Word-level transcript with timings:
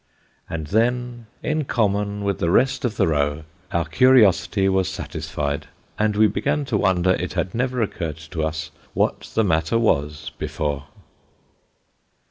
And 0.49 0.65
then, 0.65 1.27
in 1.43 1.63
common 1.65 2.23
with 2.23 2.39
the 2.39 2.49
rest 2.49 2.83
of 2.85 2.97
the 2.97 3.05
row, 3.07 3.43
our 3.71 3.85
curiosity 3.85 4.67
was 4.67 4.89
satisfied, 4.89 5.67
and 5.99 6.15
we 6.15 6.25
began 6.25 6.65
to 6.65 6.77
wonder 6.77 7.11
it 7.11 7.33
had 7.33 7.53
never 7.53 7.83
occurred 7.83 8.17
to 8.31 8.43
us 8.43 8.71
what 8.95 9.29
the 9.35 9.43
matter 9.43 9.77
was, 9.77 10.31
before. 10.39 10.85